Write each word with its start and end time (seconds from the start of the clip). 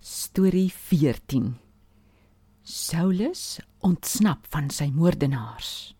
Storie 0.00 0.70
14. 0.70 1.56
Saulus 2.62 3.58
ontsnap 3.82 4.46
van 4.46 4.68
sy 4.70 4.86
moordenaars. 4.94 5.96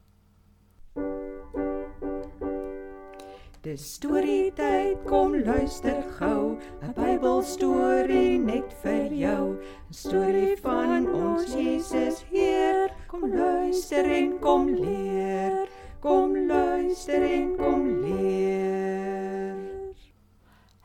Dis 3.66 3.82
storie 3.96 4.53
tyd, 4.54 5.03
kom 5.11 5.34
luister 5.42 5.98
gou, 6.21 6.54
'n 6.79 6.95
Bybelstorie 6.95 8.39
net 8.39 8.71
vir 8.82 9.11
jou. 9.11 9.59
'n 9.91 9.93
Storie 9.93 10.55
van 10.62 11.11
ons 11.11 11.51
Jesus 11.51 12.23
Heer. 12.30 12.95
Kom 13.09 13.27
luister 13.35 14.07
en 14.07 14.39
kom 14.39 14.69
leer. 14.75 15.67
Kom 16.01 16.46
luister 16.46 17.23
en 17.23 17.57
kom 17.57 18.01
leer. 18.01 19.59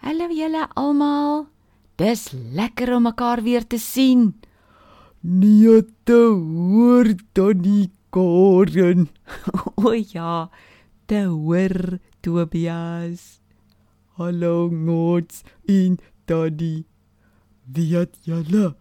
Hallo 0.01 0.27
julle 0.33 0.67
almal. 0.73 1.52
Dis 2.01 2.31
lekker 2.33 2.95
om 2.95 3.03
mekaar 3.05 3.43
weer 3.45 3.67
te 3.69 3.77
sien. 3.77 4.33
Nee 5.21 5.83
te 6.03 6.21
hoor 6.33 7.13
Donnie 7.37 7.91
Karen. 8.09 9.09
O 9.85 9.93
ja, 9.93 10.49
te 11.05 11.21
hoor 11.29 11.99
Tobias. 12.25 13.41
Hallo 14.17 14.71
Ngots 14.71 15.43
in 15.69 15.99
Daddy. 16.25 16.85
Weet 17.69 18.17
julle, 18.25 18.73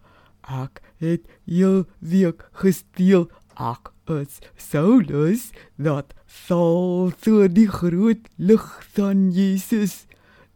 ek 0.48 0.80
het 1.04 1.28
jou 1.44 1.84
week 2.00 2.48
gesteel. 2.64 3.28
Ek 3.60 3.92
is 4.08 4.40
Saulus 4.56 5.50
dat 5.76 6.16
sal 6.24 7.12
so 7.20 7.44
die 7.44 7.68
groot 7.68 8.24
lig 8.40 8.64
van 8.96 9.28
Jesus. 9.36 10.06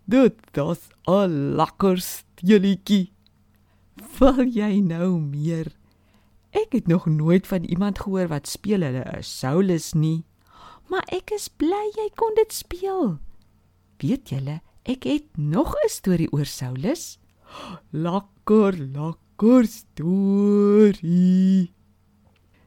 Dit 0.09 0.41
was 0.57 0.89
'n 1.05 1.53
lekker 1.61 2.01
steeletjie. 2.37 3.13
Wil 4.19 4.45
jy 4.53 4.81
nou 4.85 5.21
meer? 5.21 5.73
Ek 6.53 6.73
het 6.77 6.87
nog 6.87 7.07
nooit 7.09 7.47
van 7.47 7.65
iemand 7.65 7.99
gehoor 8.05 8.29
wat 8.29 8.49
speel 8.49 8.81
hulle 8.85 9.05
is 9.17 9.39
Saulus 9.39 9.93
nie. 9.97 10.25
Maar 10.93 11.05
ek 11.13 11.31
is 11.35 11.49
bly 11.49 11.93
jy 11.97 12.11
kon 12.17 12.35
dit 12.37 12.53
speel. 12.53 13.19
Weet 14.01 14.29
julle, 14.31 14.61
ek 14.85 15.05
het 15.09 15.37
nog 15.37 15.75
'n 15.75 15.89
storie 15.89 16.33
oor 16.33 16.47
Saulus. 16.47 17.19
Lekker, 17.91 18.77
lekker 18.77 19.65
storie. 19.67 20.93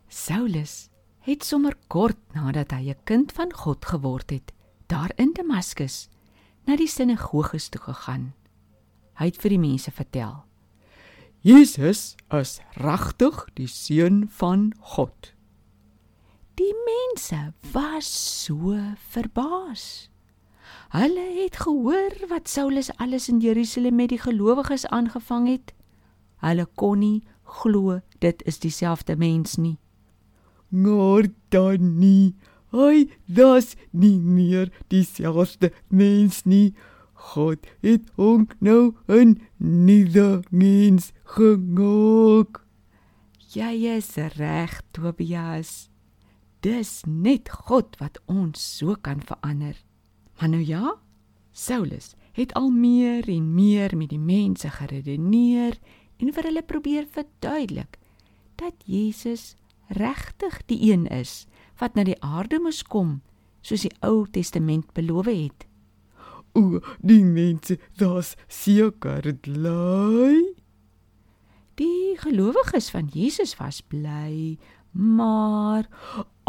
Saulus 0.07 0.89
het 1.19 1.43
sommer 1.43 1.75
kort 1.87 2.17
nadat 2.33 2.71
hy 2.71 2.89
'n 2.89 3.03
kind 3.03 3.31
van 3.31 3.53
God 3.53 3.85
geword 3.85 4.29
het, 4.29 4.51
daar 4.87 5.11
in 5.15 5.33
Damaskus 5.33 6.09
na 6.65 6.75
die 6.75 6.87
sinagoges 6.87 7.69
toe 7.69 7.81
gegaan. 7.81 8.33
Hy 9.19 9.27
het 9.29 9.39
vir 9.41 9.55
die 9.55 9.61
mense 9.61 9.91
vertel: 9.91 10.37
Jesus 11.43 12.15
is 12.35 12.59
regtig 12.79 13.45
die 13.55 13.67
seun 13.67 14.25
van 14.31 14.71
God. 14.95 15.33
Die 16.59 16.73
mense 16.83 17.53
was 17.71 18.07
so 18.43 18.75
verbaas. 19.11 20.09
Hulle 20.91 21.25
het 21.37 21.61
gehoor 21.63 22.15
wat 22.29 22.49
Saulus 22.49 22.89
alles 22.97 23.29
in 23.29 23.39
Jerusalem 23.39 23.95
met 23.95 24.09
die 24.09 24.19
gelowiges 24.19 24.87
aangevang 24.87 25.47
het. 25.47 25.73
Hulle 26.43 26.65
kon 26.75 26.99
nie 26.99 27.27
glo 27.43 27.99
dit 28.19 28.43
is 28.43 28.59
dieselfde 28.59 29.15
mens 29.15 29.55
nie. 29.55 29.77
Maar 30.69 31.29
dan 31.49 31.97
nie. 31.99 32.35
Hy 32.71 33.07
was 33.25 33.75
nie 33.91 34.19
meer 34.19 34.69
dieselfde 34.87 35.71
mens 35.87 36.43
nie. 36.43 36.75
God 37.19 37.67
het 37.83 38.09
hom 38.15 38.47
nou 38.59 38.95
'n 39.07 39.37
nuwe 39.57 40.41
mens 40.49 41.11
gemaak. 41.23 42.63
Jy 43.53 43.97
is 43.97 44.15
reg, 44.15 44.81
Tobias. 44.91 45.89
Dis 46.61 47.03
net 47.07 47.49
God 47.49 47.95
wat 47.99 48.19
ons 48.25 48.77
so 48.77 48.95
kan 49.01 49.21
verander. 49.21 49.75
Maar 50.39 50.49
nou 50.49 50.63
ja, 50.63 50.95
Saulus 51.51 52.15
het 52.31 52.53
al 52.53 52.69
meer 52.69 53.27
en 53.29 53.53
meer 53.53 53.97
met 53.97 54.09
die 54.09 54.19
mense 54.19 54.69
geredeneer 54.69 55.79
en 56.17 56.33
vir 56.33 56.43
hulle 56.43 56.63
probeer 56.63 57.07
verduidelik 57.11 57.97
dat 58.55 58.75
Jesus 58.85 59.55
regtig 59.87 60.61
die 60.65 60.91
een 60.91 61.07
is 61.07 61.47
wat 61.79 61.95
na 61.95 62.03
die 62.03 62.19
aarde 62.21 62.59
moes 62.59 62.83
kom 62.83 63.21
soos 63.61 63.83
die 63.87 63.95
Ou 64.05 64.27
Testament 64.31 64.93
beloof 64.93 65.25
het. 65.31 65.68
O, 66.53 66.79
die 67.01 67.23
mense, 67.23 67.77
daar's 67.97 68.35
seker 68.47 69.33
bly. 69.41 70.55
Die 71.79 72.17
gelowiges 72.19 72.89
van 72.91 73.07
Jesus 73.13 73.55
was 73.59 73.81
bly, 73.81 74.57
maar 74.91 75.87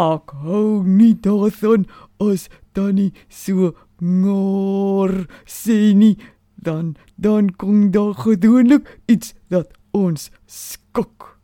Ek 0.00 0.32
hou 0.40 0.80
nie 0.88 1.12
daarvan 1.12 1.82
as 2.24 2.46
dan 2.72 2.96
nie 2.96 3.10
so 3.28 3.74
ngor 4.00 5.12
sê 5.44 5.92
nie. 5.92 6.16
Dan 6.56 6.94
dan 7.20 7.50
kom 7.60 7.90
daar 7.92 8.14
gewoonlik 8.16 8.88
iets 9.06 9.34
dat 9.52 9.76
ons 9.92 10.30
skok. 10.46 11.36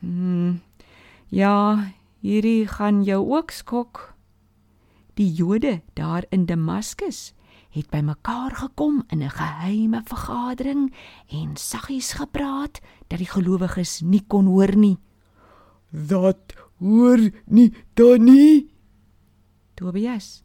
hmm, 0.00 0.60
ja, 1.28 1.92
hierdie 2.20 2.66
gaan 2.66 3.04
jou 3.04 3.22
ook 3.30 3.50
skok. 3.50 4.14
Die 5.14 5.30
Jode 5.30 5.82
daar 5.94 6.24
in 6.30 6.46
Damaskus 6.46 7.32
het 7.72 7.88
bymekaar 7.90 8.52
gekom 8.56 9.02
in 9.08 9.22
'n 9.22 9.30
geheime 9.30 10.02
vergadering 10.04 10.94
en 11.28 11.56
saggies 11.56 12.12
gepraat 12.12 12.80
dat 13.08 13.18
die 13.18 13.28
gelowiges 13.28 14.00
nie 14.00 14.24
kon 14.26 14.46
hoor 14.46 14.76
nie. 14.76 14.98
Dat 15.90 16.54
hoor 16.78 17.30
nie 17.46 17.72
dan 17.94 18.24
nie. 18.24 18.70
Tobias, 19.74 20.42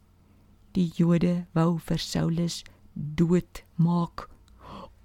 die 0.72 0.90
Jode 0.94 1.46
wou 1.52 1.78
vir 1.78 1.98
Saulus 1.98 2.64
doodmaak. 2.92 4.28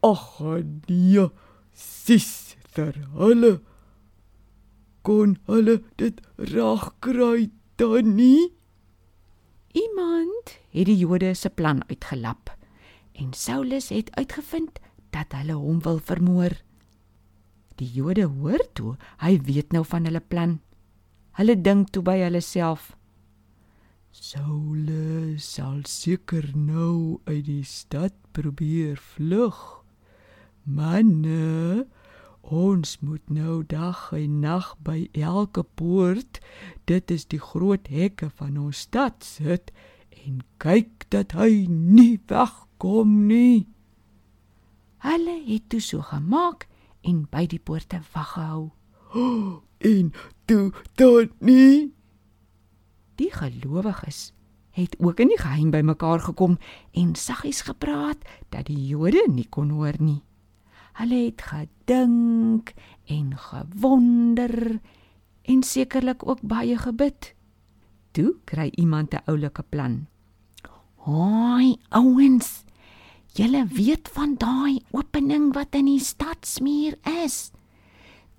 Ag 0.02 0.40
nee, 0.88 1.30
sister, 1.74 2.94
hulle 3.14 3.62
kon 5.02 5.38
hulle 5.46 5.82
dit 5.96 6.22
reg 6.38 6.90
kry 7.00 7.52
dan 7.76 8.16
nie. 8.16 8.54
Iemand 9.74 10.58
het 10.70 10.86
die 10.86 10.98
Jode 10.98 11.34
se 11.34 11.50
plan 11.50 11.82
uitgelap 11.90 12.52
en 13.18 13.34
Saulus 13.34 13.90
het 13.90 14.12
uitgevind 14.16 14.78
dat 15.10 15.34
hulle 15.34 15.54
hom 15.58 15.80
wil 15.82 15.98
vermoor. 15.98 16.54
Die 17.82 17.90
Jode 17.90 18.28
hoor 18.30 18.62
toe, 18.78 18.94
hy 19.18 19.40
weet 19.42 19.74
nou 19.74 19.82
van 19.86 20.06
hulle 20.06 20.22
plan. 20.22 20.60
Hulle 21.38 21.56
dink 21.58 21.90
toe 21.90 22.04
by 22.06 22.20
hulle 22.22 22.42
self: 22.46 22.92
Saulus 24.14 25.48
sal 25.56 25.82
seker 25.90 26.52
nou 26.54 27.22
uit 27.26 27.46
die 27.50 27.66
stad 27.66 28.14
probeer 28.38 29.02
vlug. 29.02 29.58
Manne, 30.70 31.88
ons 32.44 32.98
moet 33.00 33.30
nou 33.32 33.64
dag 33.68 34.12
en 34.12 34.40
nag 34.44 34.74
by 34.84 35.08
elke 35.16 35.64
poort, 35.64 36.40
dit 36.86 37.12
is 37.12 37.26
die 37.32 37.40
groot 37.40 37.88
hekke 37.88 38.30
van 38.36 38.58
ons 38.60 38.84
stad 38.88 39.24
sit 39.24 39.72
en 40.26 40.42
kyk 40.64 41.08
dat 41.14 41.36
hy 41.40 41.66
nie 41.72 42.20
wegkom 42.28 43.24
nie. 43.28 43.68
Hulle 45.04 45.40
het 45.48 45.68
toe 45.72 45.82
so 45.84 46.04
gemaak 46.04 46.68
en 47.04 47.26
by 47.32 47.46
die 47.48 47.60
poorte 47.60 48.04
wag 48.14 48.36
gehou. 48.38 48.72
En 49.84 50.14
toe 50.48 50.72
dan 50.96 51.28
nie. 51.44 51.92
Die 53.20 53.28
gelowiges 53.36 54.32
het 54.72 54.96
ook 55.00 55.20
in 55.20 55.28
die 55.28 55.38
geheim 55.38 55.74
bymekaar 55.76 56.24
gekom 56.24 56.56
en 56.96 57.16
saggies 57.20 57.62
gepraat 57.68 58.24
dat 58.50 58.72
die 58.72 58.80
Jode 58.88 59.26
nie 59.28 59.50
kon 59.50 59.76
hoor 59.76 60.00
nie. 60.00 60.22
Hulle 60.94 61.26
het 61.26 61.42
gedink 61.42 62.74
en 63.06 63.38
gewonder 63.38 64.80
en 65.42 65.64
sekerlik 65.64 66.28
ook 66.28 66.42
baie 66.42 66.78
gebid. 66.78 67.34
Toe 68.12 68.36
kry 68.46 68.70
iemand 68.76 69.14
'n 69.14 69.26
oulike 69.26 69.64
plan. 69.64 70.08
"Hoi, 70.96 71.78
ouens, 71.90 72.64
julle 73.34 73.66
weet 73.66 74.10
van 74.10 74.36
daai 74.38 74.82
opening 74.92 75.54
wat 75.54 75.76
in 75.76 75.86
die 75.86 76.00
stadsmuur 76.00 76.98
is? 77.24 77.52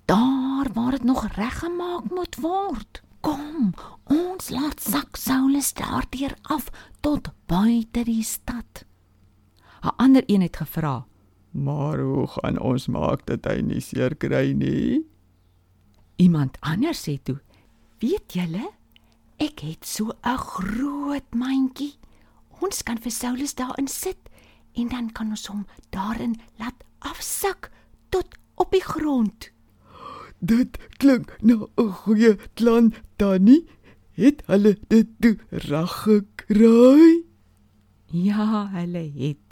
Daar 0.05 0.67
waar 0.73 0.91
dit 0.91 1.03
nog 1.03 1.27
reggemaak 1.27 2.09
moet 2.09 2.35
word." 2.35 3.03
Kom, 3.25 3.73
ons 4.03 4.49
laat 4.49 4.81
sak 4.81 5.15
Saulus 5.15 5.73
daardeur 5.73 6.35
af 6.41 6.69
tot 7.01 7.31
buite 7.49 8.03
die 8.03 8.23
stad. 8.23 8.85
'n 9.81 9.93
Ander 9.97 10.23
een 10.25 10.41
het 10.41 10.57
gevra: 10.57 11.05
Maar 11.55 11.99
hoe 12.03 12.27
gaan 12.27 12.59
ons 12.59 12.87
maak 12.91 13.23
dat 13.29 13.47
hy 13.47 13.61
nie 13.63 13.79
seer 13.79 14.15
kry 14.19 14.51
nie? 14.51 15.05
Iemand 16.19 16.57
anders 16.59 17.03
sê 17.07 17.15
toe: 17.23 17.39
"Weet 18.03 18.35
julle, 18.35 18.71
ek 19.39 19.63
het 19.63 19.85
so 19.87 20.11
'n 20.23 20.37
groot 20.37 21.29
mandjie. 21.31 21.95
Ons 22.61 22.83
kan 22.83 22.97
vir 22.97 23.11
Saulus 23.11 23.55
daarin 23.55 23.87
sit 23.87 24.19
en 24.75 24.87
dan 24.87 25.11
kan 25.11 25.29
ons 25.29 25.47
hom 25.47 25.65
daarin 25.89 26.35
laat 26.59 26.83
afsak 26.99 27.71
tot 28.09 28.27
rond. 28.83 29.51
Dit 30.39 30.77
klink 30.97 31.35
nou 31.41 31.67
'n 31.77 31.91
goeie 31.91 32.35
plan, 32.53 32.93
Tannie. 33.17 33.65
Het 34.15 34.43
hulle 34.45 34.77
dit 34.87 35.07
toe 35.19 35.37
reg 35.49 35.91
gekry? 36.03 37.23
Ja, 38.05 38.69
hulle 38.71 39.11
het. 39.17 39.44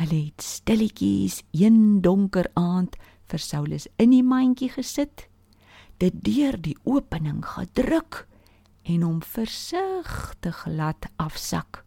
Hulle 0.00 0.30
het 0.30 0.40
stilletjies 0.40 1.42
een 1.52 2.00
donker 2.00 2.46
aand 2.56 2.94
vir 3.28 3.42
Saulus 3.44 3.84
in 4.00 4.14
die 4.14 4.24
mandjie 4.24 4.70
gesit, 4.72 5.26
dit 6.00 6.14
deur 6.24 6.56
die 6.56 6.76
opening 6.88 7.42
gedruk 7.44 8.22
en 8.88 9.04
hom 9.04 9.18
versigtig 9.20 10.62
laat 10.72 11.10
afsak. 11.20 11.82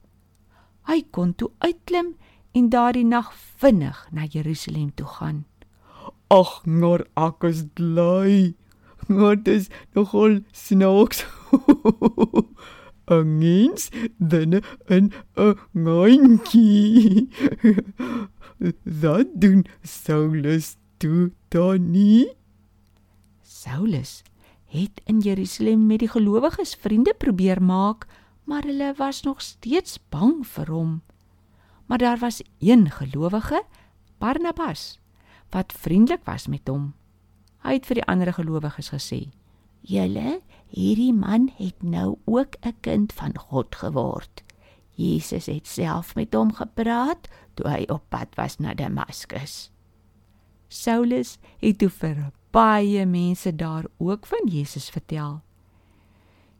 Hy 0.86 1.00
kon 1.10 1.34
toe 1.34 1.50
uitklim 1.66 2.14
en 2.54 2.70
daardie 2.70 3.08
nag 3.08 3.34
vinnig 3.58 4.06
na 4.14 4.30
Jerusalem 4.30 4.92
toe 4.94 5.10
gaan. 5.16 5.42
Ag, 6.30 6.60
maar 6.70 7.08
ek 7.18 7.50
is 7.50 7.66
bly. 7.74 8.54
Wat 9.10 9.50
is 9.50 9.72
nogal 9.98 10.44
snaaks. 10.54 11.26
'n 13.06 13.38
Mens 13.38 13.90
dan 14.18 14.62
'n 14.88 15.12
'n 15.36 15.60
mandjie. 15.72 17.30
Dat 18.84 19.28
doen 19.34 19.66
Saulus 19.82 20.76
toe 20.98 21.32
dan 21.48 21.92
nie? 21.92 22.32
Saulus 23.42 24.24
het 24.66 25.02
in 25.06 25.20
Jerusalem 25.20 25.86
met 25.86 26.00
die 26.00 26.08
gelowiges 26.08 26.76
vriende 26.76 27.14
probeer 27.18 27.62
maak, 27.62 28.08
maar 28.44 28.64
hulle 28.64 28.94
was 28.98 29.22
nog 29.22 29.42
steeds 29.42 30.00
bang 30.10 30.48
vir 30.48 30.72
hom. 30.72 31.02
Maar 31.86 31.98
daar 31.98 32.18
was 32.18 32.42
een 32.60 32.90
gelowige, 32.90 33.64
Barnabas, 34.18 35.00
wat 35.50 35.74
vriendelik 35.78 36.24
was 36.24 36.48
met 36.48 36.68
hom. 36.68 36.94
Hy 37.64 37.74
het 37.74 37.86
vir 37.86 38.02
die 38.02 38.08
ander 38.08 38.34
gelowiges 38.34 38.90
gesê: 38.90 39.30
"Julle, 39.84 40.40
hierdie 40.72 41.14
man 41.14 41.52
het 41.58 41.84
nou 41.84 42.18
ook 42.26 42.56
'n 42.62 42.76
kind 42.82 43.14
van 43.14 43.38
God 43.38 43.76
geword. 43.76 44.44
Jesus 44.96 45.46
het 45.46 45.68
self 45.68 46.16
met 46.16 46.34
hom 46.34 46.54
gepraat 46.54 47.28
toe 47.54 47.68
hy 47.70 47.86
op 47.90 48.04
pad 48.10 48.36
was 48.36 48.58
na 48.60 48.74
Damaskus." 48.74 49.72
Saulus 50.68 51.38
het 51.60 51.78
toe 51.78 51.90
vir 51.90 52.32
baie 52.52 53.06
mense 53.06 53.56
daar 53.56 53.86
ook 53.98 54.26
van 54.26 54.48
Jesus 54.48 54.90
vertel. 54.90 55.42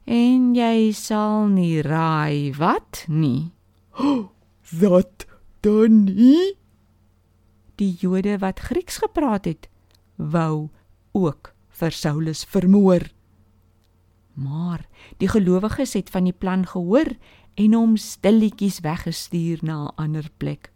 En 0.04 0.54
jy 0.54 0.92
sal 0.92 1.46
nie 1.46 1.82
raai 1.82 2.52
wat 2.58 3.04
nie. 3.08 3.52
Wat 4.80 5.26
dan 5.60 6.04
nie? 6.04 6.58
Die 7.76 7.96
Jode 8.00 8.38
wat 8.38 8.60
Grieks 8.60 8.96
gepraat 8.96 9.44
het, 9.44 9.68
wou 10.16 10.68
ook 11.12 11.53
vir 11.80 11.94
Saulus 11.94 12.44
vermoor. 12.44 13.08
Maar 14.34 14.86
die 15.22 15.28
gelowiges 15.30 15.94
het 15.94 16.10
van 16.10 16.26
die 16.26 16.36
plan 16.36 16.66
gehoor 16.66 17.14
en 17.54 17.74
hom 17.74 17.96
stilletjies 17.96 18.80
weggestuur 18.82 19.62
na 19.62 19.76
'n 19.84 19.94
ander 19.96 20.30
plek. 20.38 20.72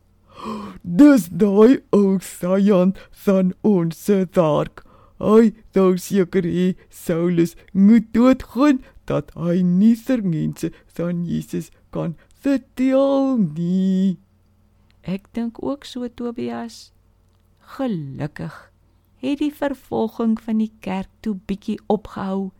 Dis 0.82 1.28
daai 1.28 1.82
ou 1.90 2.18
Sajan 2.20 2.94
van 3.10 3.54
ons 3.62 4.10
dark. 4.30 4.84
Hy 5.18 5.52
sou 5.74 5.96
seker 5.96 6.42
hê 6.42 6.76
Saulus 6.88 7.56
moet 7.72 8.06
doodgaan 8.14 8.78
dat 9.04 9.32
hy 9.34 9.62
nie 9.62 9.96
vir 9.96 10.22
mense 10.22 10.70
van 10.94 11.24
Jesus 11.26 11.70
kan 11.90 12.14
vertel 12.42 13.36
nie. 13.38 14.18
Ek 15.02 15.26
dink 15.32 15.62
ook 15.62 15.84
so 15.84 16.08
Tobias. 16.08 16.92
Gelukkig 17.78 18.70
het 19.20 19.38
die 19.38 19.54
vervolging 19.54 20.40
van 20.40 20.58
die 20.58 20.72
kerk 20.80 21.08
toe 21.20 21.36
bietjie 21.46 21.78
opgehou. 21.86 22.50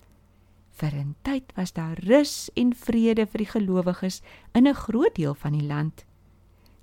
Vir 0.79 0.95
'n 0.95 1.15
tyd 1.23 1.53
was 1.55 1.73
daar 1.73 1.99
rus 2.07 2.51
en 2.55 2.75
vrede 2.75 3.27
vir 3.27 3.39
die 3.39 3.53
gelowiges 3.53 4.23
in 4.53 4.67
'n 4.67 4.75
groot 4.75 5.15
deel 5.15 5.35
van 5.35 5.53
die 5.53 5.67
land. 5.67 6.05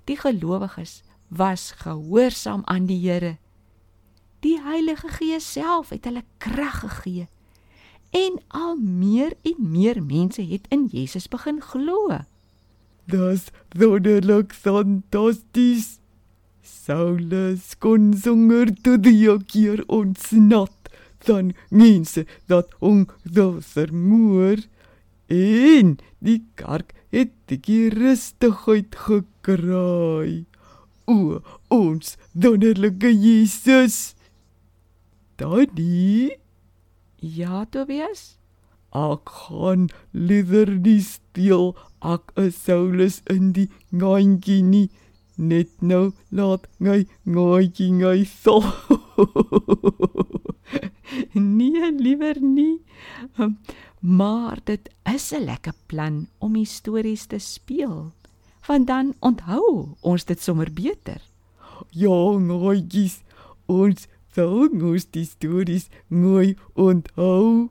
Die 0.04 0.16
gelowiges 0.16 1.02
was 1.28 1.70
gehoorsaam 1.70 2.62
aan 2.64 2.86
die 2.86 3.10
Here. 3.10 3.36
Die 4.40 4.60
Heilige 4.62 5.08
Gees 5.08 5.52
self 5.52 5.88
het 5.88 6.04
hulle 6.04 6.24
krag 6.38 6.80
gegee. 6.80 7.28
En 8.10 8.38
al 8.48 8.76
meer 8.76 9.32
en 9.42 9.56
meer 9.58 10.02
mense 10.02 10.42
het 10.42 10.66
in 10.68 10.86
Jesus 10.92 11.28
begin 11.28 11.60
glo. 11.60 12.18
Das 13.04 13.50
wonderlik 13.68 14.52
fantasties. 14.52 15.98
Saulus 16.66 17.74
kon 17.78 18.10
songer 18.18 18.72
toe 18.82 18.96
die 18.98 19.26
keer 19.52 19.82
ontsnap 19.88 20.90
dan 21.26 21.52
mense 21.70 22.24
dat 22.50 22.74
hom 22.82 23.06
wil 23.22 23.56
vermoor 23.62 24.60
en 25.32 25.96
die 26.22 26.40
kerk 26.58 26.92
het 27.14 27.32
die 27.50 27.88
rustigheid 27.90 28.94
gekry. 29.06 30.44
O, 31.06 31.40
ons 31.70 32.16
wonderlike 32.34 33.10
Jesus. 33.14 34.14
Daddy, 35.38 36.36
Ja, 37.20 37.64
Tobias. 37.70 38.36
ek 38.96 39.28
gaan 39.48 39.88
liewer 40.12 40.70
nie 40.80 41.00
steel 41.04 41.74
ek 42.00 42.30
is 42.40 42.56
Saulus 42.64 43.18
in 43.32 43.50
die 43.56 43.66
ngaantjie 43.92 44.62
nie. 44.64 44.86
Net 45.36 45.68
nou 45.80 46.12
laat 46.32 46.66
my 46.78 47.06
ngaantjie 47.24 47.92
ngai 47.92 48.24
so. 48.24 48.60
Nee, 51.32 51.92
liewer 51.92 52.40
nie. 52.40 52.82
Maar 54.00 54.58
dit 54.64 54.90
is 55.14 55.32
'n 55.32 55.44
lekker 55.44 55.74
plan 55.86 56.28
om 56.38 56.64
stories 56.64 57.26
te 57.26 57.38
speel. 57.38 58.12
Want 58.66 58.86
dan 58.86 59.14
onthou 59.18 59.88
ons 60.00 60.24
dit 60.24 60.40
sommer 60.40 60.72
beter. 60.72 61.22
Ja, 61.90 62.38
ngaatjies, 62.38 63.22
ons 63.66 64.06
sal 64.32 64.68
mos 64.72 65.06
die 65.10 65.24
stories 65.24 65.88
mooi 66.08 66.56
onthou. 66.74 67.68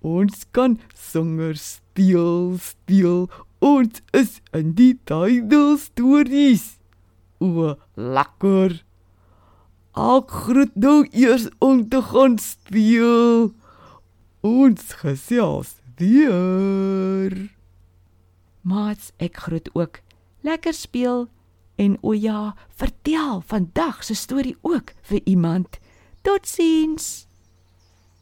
Ons 0.00 0.46
kan 0.50 0.78
songer 0.94 1.56
steel, 1.56 2.58
steel. 2.58 3.28
Ons 3.58 4.02
is 4.10 4.40
in 4.52 4.72
die 4.72 4.98
tydel 5.04 5.78
stories. 5.78 6.77
O, 7.38 7.74
lekker. 7.94 8.82
Ek 9.98 10.30
groet 10.44 10.74
nou 10.78 11.06
eers 11.10 11.48
om 11.58 11.84
te 11.88 12.02
gaan 12.02 12.38
speel. 12.38 13.52
Ons 14.46 14.92
gesels 15.00 15.76
weer. 15.98 17.34
Maats, 18.62 19.12
ek 19.18 19.42
groet 19.46 19.70
ook. 19.74 20.02
Lekker 20.46 20.74
speel 20.74 21.26
en 21.78 21.94
o 22.02 22.12
ja, 22.12 22.56
vertel 22.74 23.40
vandag 23.46 24.02
se 24.04 24.14
storie 24.14 24.56
ook 24.66 24.92
vir 25.02 25.20
iemand. 25.24 25.78
Totsiens. 26.22 27.27